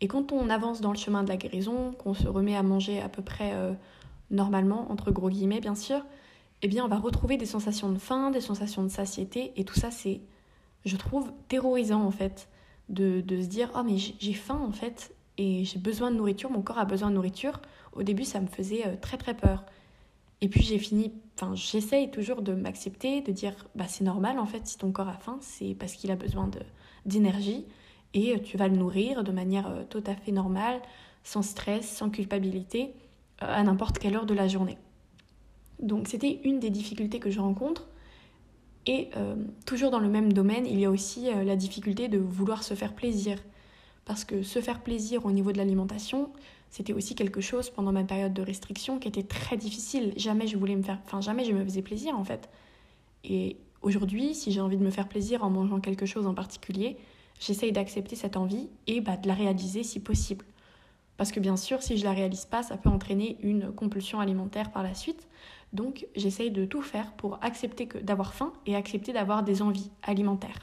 Et 0.00 0.08
quand 0.08 0.32
on 0.32 0.50
avance 0.50 0.80
dans 0.80 0.90
le 0.90 0.98
chemin 0.98 1.22
de 1.22 1.28
la 1.28 1.36
guérison, 1.36 1.92
qu'on 1.92 2.14
se 2.14 2.28
remet 2.28 2.56
à 2.56 2.62
manger 2.62 3.00
à 3.00 3.08
peu 3.08 3.22
près 3.22 3.52
euh, 3.54 3.72
normalement, 4.30 4.90
entre 4.90 5.10
gros 5.10 5.30
guillemets 5.30 5.60
bien 5.60 5.74
sûr, 5.74 6.04
eh 6.62 6.68
bien 6.68 6.84
on 6.84 6.88
va 6.88 6.98
retrouver 6.98 7.36
des 7.36 7.46
sensations 7.46 7.90
de 7.90 7.98
faim, 7.98 8.30
des 8.30 8.40
sensations 8.40 8.82
de 8.82 8.88
satiété, 8.88 9.52
et 9.56 9.64
tout 9.64 9.74
ça 9.74 9.90
c'est, 9.90 10.20
je 10.84 10.96
trouve, 10.96 11.32
terrorisant 11.48 12.02
en 12.02 12.10
fait, 12.10 12.48
de, 12.88 13.20
de 13.20 13.40
se 13.40 13.46
dire, 13.46 13.70
oh 13.76 13.82
mais 13.84 13.96
j'ai 13.96 14.32
faim 14.32 14.60
en 14.66 14.72
fait, 14.72 15.14
et 15.38 15.64
j'ai 15.64 15.78
besoin 15.78 16.10
de 16.10 16.16
nourriture, 16.16 16.50
mon 16.50 16.62
corps 16.62 16.78
a 16.78 16.84
besoin 16.84 17.10
de 17.10 17.14
nourriture. 17.14 17.60
Au 17.92 18.02
début 18.02 18.24
ça 18.24 18.40
me 18.40 18.46
faisait 18.46 18.86
euh, 18.86 18.96
très 19.00 19.16
très 19.16 19.34
peur. 19.34 19.64
Et 20.44 20.48
puis 20.48 20.62
j'ai 20.62 20.78
fini, 20.78 21.10
enfin 21.36 21.54
j'essaye 21.54 22.10
toujours 22.10 22.42
de 22.42 22.52
m'accepter, 22.52 23.22
de 23.22 23.32
dire 23.32 23.54
bah 23.74 23.86
c'est 23.88 24.04
normal 24.04 24.38
en 24.38 24.44
fait 24.44 24.66
si 24.66 24.76
ton 24.76 24.92
corps 24.92 25.08
a 25.08 25.16
faim, 25.16 25.38
c'est 25.40 25.74
parce 25.74 25.94
qu'il 25.94 26.10
a 26.10 26.16
besoin 26.16 26.50
d'énergie 27.06 27.64
et 28.12 28.38
tu 28.42 28.58
vas 28.58 28.68
le 28.68 28.76
nourrir 28.76 29.24
de 29.24 29.32
manière 29.32 29.66
euh, 29.68 29.84
tout 29.88 30.02
à 30.06 30.14
fait 30.14 30.32
normale, 30.32 30.82
sans 31.22 31.40
stress, 31.40 31.88
sans 31.88 32.10
culpabilité. 32.10 32.92
à 33.38 33.62
n'importe 33.62 33.98
quelle 33.98 34.14
heure 34.16 34.26
de 34.26 34.34
la 34.34 34.46
journée. 34.46 34.76
Donc 35.80 36.08
c'était 36.08 36.40
une 36.44 36.60
des 36.60 36.68
difficultés 36.68 37.20
que 37.20 37.30
je 37.30 37.40
rencontre. 37.40 37.88
Et 38.84 39.08
euh, 39.16 39.36
toujours 39.64 39.90
dans 39.90 39.98
le 39.98 40.10
même 40.10 40.30
domaine, 40.30 40.66
il 40.66 40.78
y 40.78 40.84
a 40.84 40.90
aussi 40.90 41.30
euh, 41.30 41.42
la 41.42 41.56
difficulté 41.56 42.08
de 42.08 42.18
vouloir 42.18 42.64
se 42.64 42.74
faire 42.74 42.92
plaisir. 42.92 43.38
Parce 44.04 44.26
que 44.26 44.42
se 44.42 44.60
faire 44.60 44.82
plaisir 44.82 45.24
au 45.24 45.32
niveau 45.32 45.52
de 45.52 45.56
l'alimentation, 45.56 46.28
c'était 46.74 46.92
aussi 46.92 47.14
quelque 47.14 47.40
chose 47.40 47.70
pendant 47.70 47.92
ma 47.92 48.02
période 48.02 48.34
de 48.34 48.42
restriction 48.42 48.98
qui 48.98 49.06
était 49.06 49.22
très 49.22 49.56
difficile. 49.56 50.12
Jamais 50.16 50.48
je 50.48 50.56
voulais 50.56 50.74
me 50.74 50.82
faire, 50.82 50.98
enfin 51.04 51.20
jamais 51.20 51.44
je 51.44 51.52
me 51.52 51.62
faisais 51.62 51.82
plaisir 51.82 52.18
en 52.18 52.24
fait. 52.24 52.50
Et 53.22 53.58
aujourd'hui, 53.80 54.34
si 54.34 54.50
j'ai 54.50 54.60
envie 54.60 54.76
de 54.76 54.82
me 54.82 54.90
faire 54.90 55.08
plaisir 55.08 55.44
en 55.44 55.50
mangeant 55.50 55.78
quelque 55.78 56.04
chose 56.04 56.26
en 56.26 56.34
particulier, 56.34 56.96
j'essaye 57.38 57.70
d'accepter 57.70 58.16
cette 58.16 58.36
envie 58.36 58.70
et 58.88 59.00
bah, 59.00 59.16
de 59.16 59.28
la 59.28 59.34
réaliser 59.34 59.84
si 59.84 60.00
possible. 60.00 60.44
Parce 61.16 61.30
que 61.30 61.38
bien 61.38 61.56
sûr, 61.56 61.80
si 61.80 61.96
je 61.96 62.02
la 62.02 62.12
réalise 62.12 62.44
pas, 62.44 62.64
ça 62.64 62.76
peut 62.76 62.88
entraîner 62.88 63.36
une 63.40 63.70
compulsion 63.70 64.18
alimentaire 64.18 64.72
par 64.72 64.82
la 64.82 64.94
suite. 64.94 65.28
Donc 65.72 66.08
j'essaye 66.16 66.50
de 66.50 66.64
tout 66.64 66.82
faire 66.82 67.12
pour 67.12 67.38
accepter 67.40 67.86
d'avoir 68.02 68.34
faim 68.34 68.52
et 68.66 68.74
accepter 68.74 69.12
d'avoir 69.12 69.44
des 69.44 69.62
envies 69.62 69.92
alimentaires. 70.02 70.58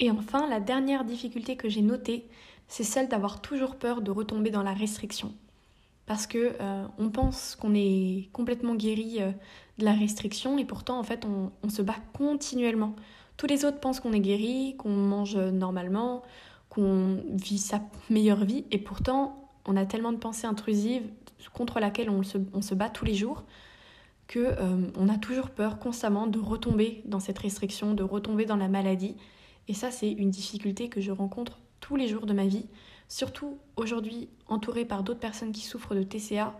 Et 0.00 0.10
enfin, 0.10 0.48
la 0.48 0.58
dernière 0.58 1.04
difficulté 1.04 1.56
que 1.56 1.68
j'ai 1.68 1.80
notée, 1.80 2.26
c'est 2.68 2.84
celle 2.84 3.08
d'avoir 3.08 3.40
toujours 3.40 3.76
peur 3.76 4.00
de 4.00 4.10
retomber 4.10 4.50
dans 4.50 4.62
la 4.62 4.72
restriction. 4.72 5.32
Parce 6.06 6.26
que 6.26 6.54
euh, 6.60 6.86
on 6.98 7.10
pense 7.10 7.56
qu'on 7.56 7.74
est 7.74 8.28
complètement 8.32 8.74
guéri 8.74 9.16
euh, 9.20 9.32
de 9.78 9.84
la 9.84 9.92
restriction 9.92 10.56
et 10.58 10.64
pourtant 10.64 10.98
en 10.98 11.02
fait 11.02 11.24
on, 11.24 11.68
se 11.68 11.82
bat 11.82 11.96
continuellement. 12.12 12.94
Tous 13.36 13.46
les 13.46 13.64
autres 13.64 13.80
pensent 13.80 14.00
qu'on 14.00 14.12
est 14.12 14.20
guéri, 14.20 14.76
qu'on 14.78 14.90
mange 14.90 15.36
normalement, 15.36 16.22
qu'on 16.70 17.22
vit 17.32 17.58
sa 17.58 17.80
meilleure 18.08 18.44
vie 18.44 18.64
et 18.70 18.78
pourtant 18.78 19.50
on 19.66 19.76
a 19.76 19.84
tellement 19.84 20.12
de 20.12 20.18
pensées 20.18 20.46
intrusives 20.46 21.08
contre 21.52 21.80
laquelle 21.80 22.10
on 22.10 22.22
se, 22.22 22.38
on 22.52 22.62
se 22.62 22.74
bat 22.74 22.88
tous 22.88 23.04
les 23.04 23.14
jours 23.14 23.44
que 24.26 24.38
euh, 24.40 24.90
on 24.96 25.08
a 25.08 25.18
toujours 25.18 25.50
peur 25.50 25.78
constamment 25.78 26.26
de 26.26 26.38
retomber 26.38 27.02
dans 27.04 27.20
cette 27.20 27.38
restriction, 27.38 27.94
de 27.94 28.02
retomber 28.02 28.44
dans 28.44 28.56
la 28.56 28.68
maladie. 28.68 29.16
Et 29.68 29.74
ça, 29.74 29.90
c'est 29.90 30.10
une 30.10 30.30
difficulté 30.30 30.88
que 30.88 31.00
je 31.00 31.12
rencontre 31.12 31.58
tous 31.86 31.94
les 31.94 32.08
jours 32.08 32.26
de 32.26 32.32
ma 32.32 32.46
vie. 32.46 32.66
Surtout 33.06 33.58
aujourd'hui, 33.76 34.28
entourée 34.48 34.84
par 34.84 35.04
d'autres 35.04 35.20
personnes 35.20 35.52
qui 35.52 35.60
souffrent 35.60 35.94
de 35.94 36.02
TCA, 36.02 36.58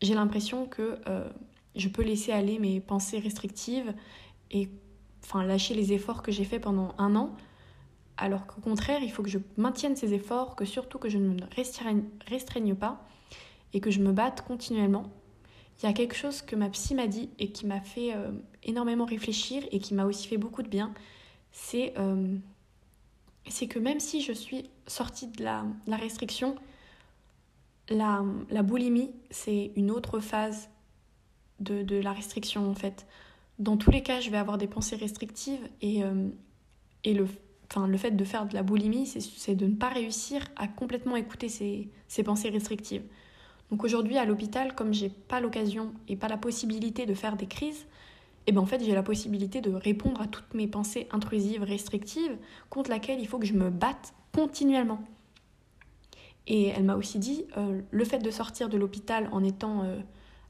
j'ai 0.00 0.14
l'impression 0.14 0.64
que 0.64 0.98
euh, 1.06 1.28
je 1.76 1.88
peux 1.88 2.02
laisser 2.02 2.32
aller 2.32 2.58
mes 2.58 2.80
pensées 2.80 3.18
restrictives 3.18 3.92
et 4.50 4.70
enfin 5.22 5.44
lâcher 5.44 5.74
les 5.74 5.92
efforts 5.92 6.22
que 6.22 6.32
j'ai 6.32 6.44
faits 6.44 6.62
pendant 6.62 6.94
un 6.96 7.14
an 7.14 7.36
alors 8.16 8.46
qu'au 8.46 8.62
contraire, 8.62 9.00
il 9.02 9.10
faut 9.10 9.22
que 9.22 9.28
je 9.28 9.38
maintienne 9.56 9.96
ces 9.96 10.14
efforts, 10.14 10.56
que 10.56 10.64
surtout 10.64 10.98
que 10.98 11.10
je 11.10 11.18
ne 11.18 11.34
me 11.34 11.40
restreigne, 11.54 12.74
pas 12.74 13.04
et 13.74 13.80
que 13.80 13.90
je 13.90 14.00
me 14.00 14.12
batte 14.12 14.42
continuellement. 14.46 15.10
Il 15.82 15.86
y 15.86 15.88
a 15.88 15.92
quelque 15.92 16.14
chose 16.14 16.40
que 16.40 16.56
ma 16.56 16.70
psy 16.70 16.94
m'a 16.94 17.08
dit 17.08 17.28
et 17.38 17.50
qui 17.50 17.66
m'a 17.66 17.80
fait 17.80 18.14
euh, 18.14 18.30
énormément 18.62 19.04
réfléchir 19.04 19.64
et 19.72 19.78
qui 19.78 19.92
m'a 19.92 20.06
aussi 20.06 20.26
fait 20.26 20.38
beaucoup 20.38 20.62
de 20.62 20.68
bien. 20.68 20.94
C'est 21.50 21.92
euh, 21.98 22.36
que 23.68 23.78
même 23.78 24.00
si 24.00 24.20
je 24.20 24.32
suis 24.32 24.70
sortie 24.86 25.28
de 25.28 25.42
la, 25.42 25.64
restriction, 25.88 26.56
la, 27.88 28.22
boulimie, 28.62 29.10
c'est 29.30 29.72
une 29.76 29.90
autre 29.90 30.20
phase 30.20 30.68
de, 31.60 31.96
la 32.00 32.12
restriction 32.12 32.68
en 32.68 32.74
fait. 32.74 33.06
Dans 33.58 33.76
tous 33.76 33.90
les 33.90 34.02
cas, 34.02 34.20
je 34.20 34.30
vais 34.30 34.38
avoir 34.38 34.58
des 34.58 34.66
pensées 34.66 34.96
restrictives 34.96 35.68
et, 35.80 36.02
euh, 36.02 36.28
et 37.04 37.14
le, 37.14 37.28
le 37.86 37.96
fait 37.96 38.12
de 38.12 38.24
faire 38.24 38.46
de 38.46 38.54
la 38.54 38.62
boulimie, 38.62 39.06
c'est 39.06 39.54
de 39.54 39.66
ne 39.66 39.74
pas 39.74 39.88
réussir 39.88 40.42
à 40.56 40.68
complètement 40.68 41.16
écouter 41.16 41.48
ces, 41.48 41.90
pensées 42.24 42.50
restrictives. 42.50 43.02
Donc 43.70 43.84
aujourd'hui 43.84 44.18
à 44.18 44.24
l'hôpital, 44.24 44.74
comme 44.74 44.92
j'ai 44.92 45.08
pas 45.08 45.40
l'occasion 45.40 45.92
et 46.08 46.16
pas 46.16 46.28
la 46.28 46.36
possibilité 46.36 47.06
de 47.06 47.14
faire 47.14 47.36
des 47.36 47.46
crises, 47.46 47.86
et 48.46 48.52
ben 48.52 48.60
en 48.60 48.66
fait 48.66 48.82
j'ai 48.84 48.94
la 48.94 49.02
possibilité 49.02 49.60
de 49.60 49.72
répondre 49.72 50.20
à 50.20 50.26
toutes 50.26 50.52
mes 50.54 50.66
pensées 50.66 51.08
intrusives, 51.12 51.62
restrictives, 51.62 52.36
contre 52.70 52.90
laquelle 52.90 53.20
il 53.20 53.26
faut 53.26 53.38
que 53.38 53.46
je 53.46 53.54
me 53.54 53.70
batte 53.70 54.14
continuellement. 54.32 55.02
Et 56.46 56.66
elle 56.66 56.84
m'a 56.84 56.96
aussi 56.96 57.18
dit, 57.18 57.46
euh, 57.56 57.80
le 57.90 58.04
fait 58.04 58.18
de 58.18 58.30
sortir 58.30 58.68
de 58.68 58.76
l'hôpital 58.76 59.28
en 59.32 59.42
étant 59.42 59.84
euh, 59.84 59.98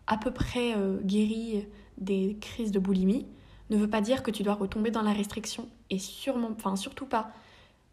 à 0.06 0.16
peu 0.16 0.32
près 0.32 0.74
euh, 0.76 0.98
guéri 1.02 1.66
des 1.98 2.36
crises 2.40 2.72
de 2.72 2.80
boulimie, 2.80 3.26
ne 3.70 3.76
veut 3.76 3.88
pas 3.88 4.00
dire 4.00 4.22
que 4.22 4.30
tu 4.30 4.42
dois 4.42 4.54
retomber 4.54 4.90
dans 4.90 5.02
la 5.02 5.12
restriction 5.12 5.68
et 5.90 5.98
sûrement, 5.98 6.50
enfin 6.56 6.76
surtout 6.76 7.06
pas. 7.06 7.30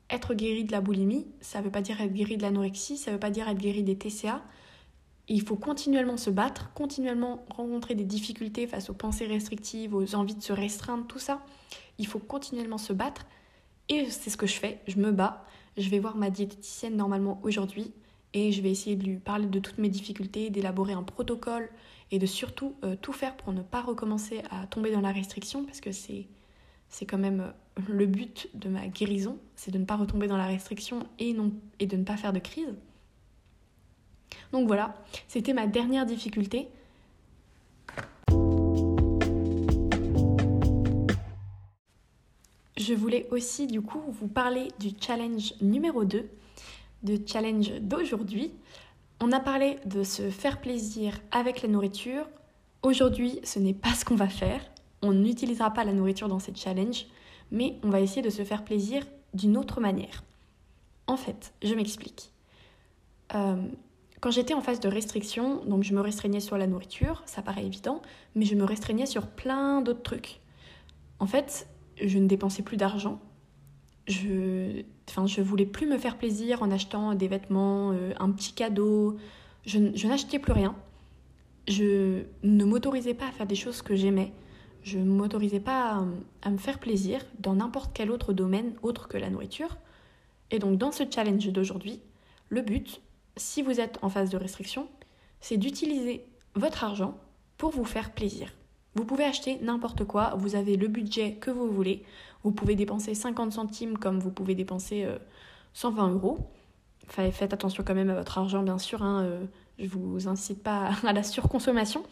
Être 0.10 0.34
guéri 0.34 0.66
de 0.66 0.72
la 0.72 0.82
boulimie, 0.82 1.28
ça 1.40 1.60
ne 1.60 1.66
veut 1.66 1.72
pas 1.72 1.82
dire 1.82 2.02
être 2.02 2.12
guéri 2.12 2.38
de 2.38 2.42
l'anorexie, 2.42 2.98
ça 2.98 3.12
ne 3.12 3.16
veut 3.16 3.20
pas 3.20 3.30
dire 3.30 3.48
être 3.48 3.60
guéri 3.60 3.84
des 3.84 3.98
TCA. 3.98 4.42
Il 5.34 5.42
faut 5.42 5.56
continuellement 5.56 6.18
se 6.18 6.30
battre, 6.30 6.74
continuellement 6.74 7.46
rencontrer 7.50 7.96
des 7.96 8.04
difficultés 8.04 8.68
face 8.68 8.90
aux 8.90 8.94
pensées 8.94 9.28
restrictives, 9.28 9.96
aux 9.96 10.14
envies 10.14 10.36
de 10.36 10.42
se 10.42 10.52
restreindre, 10.52 11.08
tout 11.08 11.20
ça. 11.20 11.42
Il 12.00 12.06
faut 12.06 12.20
continuellement 12.20 12.78
se 12.78 12.92
battre 12.92 13.26
et 13.88 14.10
c'est 14.10 14.30
ce 14.30 14.36
que 14.36 14.46
je 14.46 14.56
fais, 14.56 14.82
je 14.90 14.98
me 14.98 15.14
bats. 15.14 15.46
Je 15.78 15.90
vais 15.90 16.00
voir 16.00 16.18
ma 16.18 16.30
diététicienne 16.30 16.98
normalement 16.98 17.40
aujourd'hui 17.44 17.94
et 18.34 18.52
je 18.52 18.62
vais 18.62 18.72
essayer 18.72 18.98
de 18.98 19.06
lui 19.06 19.20
parler 19.20 19.46
de 19.46 19.60
toutes 19.60 19.78
mes 19.78 19.88
difficultés, 19.88 20.50
d'élaborer 20.50 20.92
un 20.92 21.04
protocole 21.04 21.70
et 22.12 22.20
de 22.20 22.26
surtout 22.26 22.76
euh, 22.84 22.98
tout 23.02 23.14
faire 23.14 23.38
pour 23.38 23.54
ne 23.54 23.62
pas 23.62 23.82
recommencer 23.82 24.42
à 24.52 24.68
tomber 24.68 24.92
dans 24.92 25.00
la 25.00 25.14
restriction 25.14 25.64
parce 25.64 25.80
que 25.80 25.94
c'est 25.94 26.28
c'est 26.90 27.06
quand 27.06 27.18
même 27.18 27.40
euh, 27.40 27.82
le 27.88 28.06
but 28.06 28.50
de 28.54 28.68
ma 28.68 28.86
guérison, 28.88 29.38
c'est 29.56 29.72
de 29.72 29.78
ne 29.78 29.86
pas 29.86 29.96
retomber 29.96 30.28
dans 30.28 30.36
la 30.36 30.48
restriction 30.48 31.08
et, 31.20 31.32
non, 31.32 31.54
et 31.80 31.88
de 31.88 31.96
ne 31.96 32.04
pas 32.04 32.18
faire 32.18 32.34
de 32.34 32.40
crise. 32.40 32.76
Donc 34.52 34.68
voilà, 34.68 34.96
c'était 35.28 35.54
ma 35.54 35.68
dernière 35.68 36.06
difficulté. 36.06 36.68
Je 42.78 42.94
voulais 42.94 43.28
aussi 43.32 43.68
du 43.68 43.82
coup 43.82 44.02
vous 44.08 44.28
parler 44.28 44.70
du 44.80 44.90
challenge 45.00 45.54
numéro 45.62 46.04
2, 46.04 46.28
du 47.04 47.20
challenge 47.26 47.72
d'aujourd'hui. 47.80 48.52
On 49.22 49.32
a 49.32 49.40
parlé 49.40 49.78
de 49.86 50.04
se 50.04 50.30
faire 50.30 50.60
plaisir 50.60 51.20
avec 51.32 51.62
la 51.62 51.70
nourriture. 51.70 52.28
Aujourd'hui, 52.82 53.40
ce 53.44 53.60
n'est 53.60 53.76
pas 53.76 53.94
ce 53.94 54.04
qu'on 54.04 54.16
va 54.16 54.28
faire. 54.28 54.62
On 55.04 55.14
n'utilisera 55.14 55.72
pas 55.72 55.84
la 55.84 55.94
nourriture 55.94 56.28
dans 56.28 56.40
cette 56.40 56.58
challenge, 56.58 57.06
mais 57.52 57.76
on 57.84 57.90
va 57.90 58.02
essayer 58.02 58.24
de 58.24 58.32
se 58.32 58.44
faire 58.44 58.64
plaisir 58.64 59.06
d'une 59.34 59.58
autre 59.58 59.80
manière. 59.80 60.24
En 61.08 61.18
fait, 61.18 61.54
je 61.62 61.76
m'explique. 61.76 62.32
Euh, 63.36 63.62
quand 64.22 64.32
j'étais 64.32 64.54
en 64.54 64.62
phase 64.62 64.80
de 64.80 64.88
restriction, 64.88 65.66
donc 65.66 65.84
je 65.84 65.94
me 65.94 66.00
restreignais 66.00 66.40
sur 66.40 66.58
la 66.58 66.68
nourriture, 66.68 67.24
ça 67.26 67.42
paraît 67.42 67.66
évident, 67.66 68.02
mais 68.36 68.46
je 68.46 68.56
me 68.56 68.64
restreignais 68.64 69.06
sur 69.06 69.28
plein 69.28 69.82
d'autres 69.82 70.04
trucs. 70.04 70.40
En 71.20 71.28
fait, 71.28 71.68
je 72.02 72.18
ne 72.20 72.28
dépensais 72.28 72.64
plus 72.64 72.78
d'argent, 72.78 73.20
je, 74.08 74.84
enfin, 75.10 75.28
je 75.28 75.42
voulais 75.42 75.66
plus 75.66 75.88
me 75.88 75.98
faire 75.98 76.18
plaisir 76.18 76.62
en 76.64 76.72
achetant 76.72 77.16
des 77.16 77.28
vêtements, 77.28 77.92
euh, 77.92 78.14
un 78.20 78.32
petit 78.32 78.54
cadeau. 78.54 79.18
Je, 79.66 79.80
n'achetais 80.08 80.40
plus 80.40 80.54
rien. 80.54 80.76
Je 81.68 82.24
ne 82.44 82.66
m'autorisais 82.66 83.14
pas 83.14 83.28
à 83.28 83.32
faire 83.32 83.46
des 83.46 83.56
choses 83.56 83.82
que 83.82 83.96
j'aimais. 83.96 84.32
Je 84.84 84.98
ne 84.98 85.12
m'autorisais 85.12 85.60
pas 85.60 86.04
à, 86.42 86.50
me 86.50 86.58
faire 86.58 86.80
plaisir 86.80 87.22
dans 87.40 87.54
n'importe 87.54 87.92
quel 87.94 88.10
autre 88.12 88.34
domaine 88.34 88.74
autre 88.82 89.08
que 89.08 89.18
la 89.18 89.30
nourriture. 89.30 89.78
Et 90.50 90.60
donc 90.60 90.78
dans 90.78 90.92
ce 90.92 91.04
challenge 91.10 91.48
d'aujourd'hui, 91.50 92.02
le 92.50 92.62
but, 92.62 93.02
si 93.38 93.62
vous 93.62 93.80
êtes 93.80 93.98
en 94.02 94.10
phase 94.10 94.30
de 94.30 94.38
restriction, 94.38 94.88
c'est 95.40 95.58
d'utiliser 95.58 96.26
votre 96.56 96.84
argent 96.84 97.18
pour 97.58 97.72
vous 97.72 97.86
faire 97.86 98.12
plaisir. 98.12 98.52
Vous 98.96 99.06
pouvez 99.06 99.24
acheter 99.24 99.58
n'importe 99.62 100.04
quoi, 100.04 100.34
vous 100.38 100.56
avez 100.56 100.76
le 100.76 100.88
budget 100.88 101.34
que 101.34 101.50
vous 101.50 101.68
voulez. 101.68 102.04
Vous 102.44 102.52
pouvez 102.52 102.76
dépenser 102.76 103.14
50 103.14 103.54
centimes 103.54 103.98
comme 103.98 104.20
vous 104.20 104.32
pouvez 104.32 104.54
dépenser 104.54 105.08
120 105.74 106.10
euh, 106.10 106.14
euros. 106.14 106.40
faites 107.08 107.54
attention 107.54 107.84
quand 107.86 107.96
même 107.96 108.10
à 108.10 108.16
votre 108.16 108.38
argent, 108.38 108.64
bien 108.64 108.78
sûr. 108.78 109.02
Hein, 109.02 109.24
euh, 109.24 109.46
je 109.80 109.88
vous 109.88 110.28
incite 110.28 110.62
pas 110.62 110.90
à 111.08 111.14
la 111.14 111.24
surconsommation. 111.24 112.04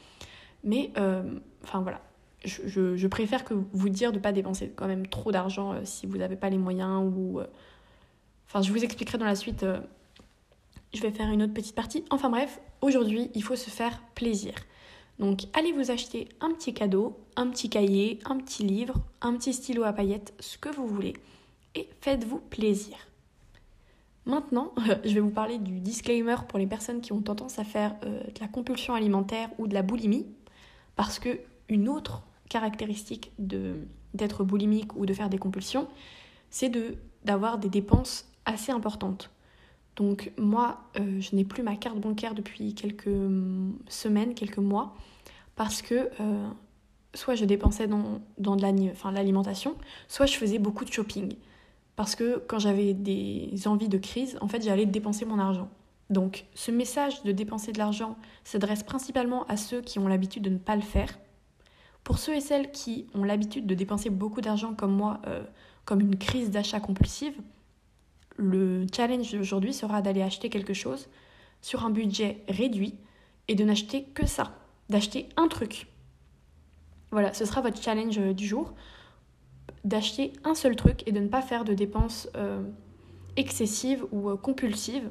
Mais, 0.63 0.91
euh, 0.97 1.23
enfin 1.63 1.81
voilà. 1.81 2.01
Je, 2.45 3.07
préfère 3.07 3.43
que 3.43 3.53
vous 3.73 3.89
dire 3.89 4.11
de 4.11 4.17
ne 4.17 4.21
pas 4.21 4.31
dépenser 4.31 4.71
quand 4.73 4.87
même 4.87 5.07
trop 5.07 5.33
d'argent 5.33 5.75
si 5.83 6.07
vous 6.07 6.17
n'avez 6.17 6.37
pas 6.37 6.49
les 6.49 6.57
moyens 6.57 7.03
ou... 7.03 7.41
Enfin, 8.47 8.61
je 8.61 8.71
vous 8.71 8.81
expliquerai 8.81 9.17
dans 9.17 9.25
la 9.25 9.35
suite. 9.35 9.65
Je 10.93 11.01
vais 11.01 11.11
faire 11.11 11.29
une 11.29 11.43
autre 11.43 11.53
petite 11.53 11.75
partie. 11.75 12.03
Enfin 12.09 12.29
bref, 12.29 12.59
aujourd'hui, 12.81 13.29
il 13.35 13.43
faut 13.43 13.55
se 13.55 13.69
faire 13.69 14.01
plaisir. 14.15 14.53
Donc 15.19 15.43
allez 15.53 15.73
vous 15.73 15.91
acheter 15.91 16.29
un 16.39 16.51
petit 16.51 16.73
cadeau, 16.73 17.19
un 17.35 17.47
petit 17.47 17.69
cahier, 17.69 18.19
un 18.25 18.37
petit 18.37 18.63
livre, 18.63 18.95
un 19.21 19.33
petit 19.35 19.53
stylo 19.53 19.83
à 19.83 19.93
paillettes, 19.93 20.33
ce 20.39 20.57
que 20.57 20.69
vous 20.69 20.87
voulez, 20.87 21.13
et 21.75 21.89
faites-vous 22.01 22.39
plaisir. 22.39 22.95
Maintenant, 24.25 24.73
je 25.03 25.13
vais 25.13 25.19
vous 25.19 25.29
parler 25.29 25.57
du 25.57 25.79
disclaimer 25.79 26.35
pour 26.47 26.57
les 26.57 26.67
personnes 26.67 27.01
qui 27.01 27.11
ont 27.11 27.21
tendance 27.21 27.59
à 27.59 27.63
faire 27.63 27.95
euh, 28.05 28.23
de 28.23 28.39
la 28.39 28.47
compulsion 28.47 28.93
alimentaire 28.93 29.49
ou 29.57 29.67
de 29.67 29.73
la 29.73 29.81
boulimie, 29.81 30.25
parce 30.95 31.19
que 31.19 31.39
une 31.67 31.89
autre 31.89 32.23
caractéristique 32.49 33.31
d'être 33.37 34.43
boulimique 34.43 34.95
ou 34.95 35.05
de 35.05 35.13
faire 35.13 35.29
des 35.29 35.37
compulsions, 35.37 35.87
c'est 36.49 36.69
de 36.69 36.95
d'avoir 37.25 37.57
des 37.57 37.69
dépenses 37.69 38.31
assez 38.45 38.71
importantes. 38.71 39.29
Donc 39.99 40.31
moi, 40.37 40.79
euh, 40.97 41.19
je 41.19 41.35
n'ai 41.35 41.43
plus 41.43 41.61
ma 41.61 41.75
carte 41.75 41.99
bancaire 41.99 42.33
depuis 42.33 42.73
quelques 42.73 43.07
hum, 43.07 43.77
semaines, 43.89 44.33
quelques 44.33 44.57
mois, 44.57 44.95
parce 45.57 45.81
que 45.81 46.09
euh, 46.21 46.47
soit 47.13 47.35
je 47.35 47.43
dépensais 47.43 47.85
dans, 47.85 48.21
dans 48.37 48.55
de 48.55 48.61
l'alimentation, 48.61 49.75
soit 50.07 50.25
je 50.25 50.37
faisais 50.37 50.57
beaucoup 50.57 50.85
de 50.85 50.91
shopping. 50.91 51.33
Parce 51.97 52.15
que 52.15 52.41
quand 52.47 52.59
j'avais 52.59 52.93
des 52.93 53.51
envies 53.65 53.89
de 53.89 53.97
crise, 53.97 54.37
en 54.39 54.47
fait, 54.47 54.63
j'allais 54.63 54.85
dépenser 54.85 55.25
mon 55.25 55.37
argent. 55.37 55.67
Donc 56.09 56.45
ce 56.55 56.71
message 56.71 57.21
de 57.23 57.33
dépenser 57.33 57.73
de 57.73 57.77
l'argent 57.77 58.15
s'adresse 58.45 58.83
principalement 58.83 59.45
à 59.47 59.57
ceux 59.57 59.81
qui 59.81 59.99
ont 59.99 60.07
l'habitude 60.07 60.43
de 60.43 60.49
ne 60.49 60.57
pas 60.57 60.77
le 60.77 60.81
faire. 60.81 61.19
Pour 62.05 62.19
ceux 62.19 62.35
et 62.35 62.41
celles 62.41 62.71
qui 62.71 63.05
ont 63.13 63.25
l'habitude 63.25 63.67
de 63.67 63.75
dépenser 63.75 64.09
beaucoup 64.09 64.39
d'argent 64.39 64.73
comme 64.73 64.93
moi, 64.93 65.19
euh, 65.27 65.43
comme 65.83 65.99
une 65.99 66.15
crise 66.15 66.51
d'achat 66.51 66.79
compulsive, 66.79 67.35
le 68.39 68.87
challenge 68.95 69.31
d'aujourd'hui 69.31 69.73
sera 69.73 70.01
d'aller 70.01 70.21
acheter 70.21 70.49
quelque 70.49 70.73
chose 70.73 71.09
sur 71.61 71.85
un 71.85 71.89
budget 71.89 72.41
réduit 72.47 72.95
et 73.47 73.55
de 73.55 73.63
n'acheter 73.63 74.03
que 74.03 74.25
ça, 74.25 74.55
d'acheter 74.89 75.27
un 75.35 75.47
truc. 75.47 75.87
Voilà, 77.11 77.33
ce 77.33 77.45
sera 77.45 77.61
votre 77.61 77.81
challenge 77.81 78.17
euh, 78.17 78.33
du 78.33 78.47
jour, 78.47 78.73
d'acheter 79.83 80.33
un 80.43 80.55
seul 80.55 80.75
truc 80.75 81.07
et 81.07 81.11
de 81.11 81.19
ne 81.19 81.27
pas 81.27 81.41
faire 81.41 81.65
de 81.65 81.73
dépenses 81.73 82.29
euh, 82.35 82.61
excessives 83.35 84.05
ou 84.11 84.35
compulsives 84.37 85.09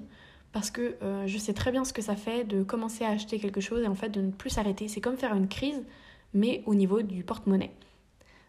parce 0.52 0.70
que 0.70 0.96
je 1.26 1.38
sais 1.38 1.52
très 1.52 1.70
bien 1.70 1.84
ce 1.84 1.92
que 1.92 2.00
ça 2.00 2.16
fait 2.16 2.42
de 2.42 2.62
commencer 2.62 3.04
à 3.04 3.10
acheter 3.10 3.38
quelque 3.38 3.60
chose 3.60 3.84
et 3.84 3.86
en 3.86 3.94
fait 3.94 4.08
de 4.08 4.22
ne 4.22 4.30
plus 4.30 4.50
s'arrêter. 4.50 4.88
C'est 4.88 5.00
comme 5.00 5.16
faire 5.16 5.34
une 5.34 5.46
crise, 5.46 5.84
mais 6.32 6.62
au 6.66 6.74
niveau 6.74 7.02
du 7.02 7.22
porte-monnaie. 7.22 7.70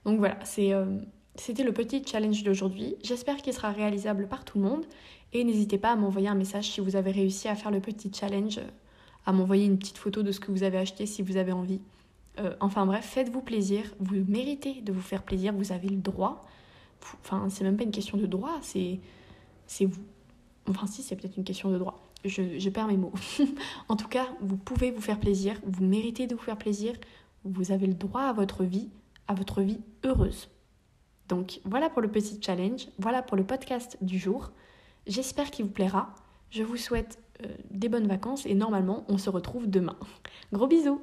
Donc 0.06 0.18
voilà, 0.18 0.38
c'est 0.44 0.74
c'était 1.40 1.64
le 1.64 1.72
petit 1.72 2.04
challenge 2.06 2.44
d'aujourd'hui. 2.44 2.96
J'espère 3.02 3.38
qu'il 3.38 3.54
sera 3.54 3.72
réalisable 3.72 4.28
par 4.28 4.44
tout 4.44 4.58
le 4.60 4.66
monde. 4.66 4.86
Et 5.32 5.44
n'hésitez 5.44 5.78
pas 5.78 5.92
à 5.92 5.96
m'envoyer 5.96 6.28
un 6.28 6.36
message 6.36 6.70
si 6.72 6.82
vous 6.82 6.96
avez 6.96 7.12
réussi 7.12 7.48
à 7.48 7.56
faire 7.56 7.72
le 7.72 7.80
petit 7.80 8.12
challenge, 8.14 8.60
à 9.26 9.32
m'envoyer 9.32 9.66
une 9.66 9.78
petite 9.78 9.98
photo 9.98 10.24
de 10.24 10.32
ce 10.32 10.40
que 10.40 10.52
vous 10.52 10.64
avez 10.64 10.78
acheté 10.78 11.06
si 11.06 11.22
vous 11.22 11.38
avez 11.38 11.52
envie. 11.52 11.80
Euh, 12.40 12.56
enfin 12.60 12.86
bref, 12.86 13.06
faites-vous 13.06 13.42
plaisir. 13.42 13.84
Vous 14.00 14.16
méritez 14.28 14.82
de 14.82 14.92
vous 14.92 15.02
faire 15.02 15.24
plaisir. 15.24 15.54
Vous 15.54 15.72
avez 15.72 15.88
le 15.88 15.98
droit. 15.98 16.46
Enfin, 17.22 17.48
c'est 17.50 17.64
même 17.64 17.78
pas 17.78 17.84
une 17.84 17.92
question 17.92 18.18
de 18.18 18.26
droit, 18.26 18.60
c'est, 18.62 19.00
vous. 19.86 20.02
Enfin, 20.68 20.88
si, 20.88 21.02
c'est 21.02 21.16
peut-être 21.16 21.38
une 21.38 21.46
question 21.46 21.70
de 21.70 21.78
droit. 21.78 22.04
Je 22.26 22.70
perds 22.70 22.88
mes 22.88 22.98
mots. 22.98 23.14
en 23.88 23.96
tout 23.96 24.10
cas, 24.10 24.28
vous 24.42 24.58
pouvez 24.58 24.92
vous 24.92 25.00
faire 25.00 25.20
plaisir. 25.20 25.56
Vous 25.64 25.86
méritez 25.86 26.28
de 26.28 26.36
vous 26.36 26.42
faire 26.42 26.58
plaisir. 26.58 26.94
Vous 27.46 27.72
avez 27.72 27.88
le 27.88 27.94
droit 27.94 28.24
à 28.24 28.34
votre 28.34 28.66
vie, 28.66 28.90
à 29.30 29.34
votre 29.34 29.62
vie 29.62 29.80
heureuse. 30.04 30.50
Donc 31.30 31.62
voilà 31.64 31.90
pour 31.90 32.02
le 32.02 32.10
petit 32.10 32.40
challenge, 32.42 32.88
voilà 32.98 33.22
pour 33.22 33.38
le 33.38 33.46
podcast 33.46 33.98
du 34.02 34.20
jour. 34.20 34.52
J'espère 35.08 35.52
qu'il 35.52 35.66
vous 35.66 35.72
plaira. 35.72 36.14
Je 36.50 36.64
vous 36.64 36.76
souhaite 36.76 37.20
euh, 37.46 37.48
des 37.70 37.88
bonnes 37.88 38.08
vacances 38.08 38.46
et 38.46 38.56
normalement 38.56 39.06
on 39.08 39.18
se 39.18 39.30
retrouve 39.30 39.70
demain. 39.70 39.96
Gros 40.52 40.68
bisous 40.68 41.02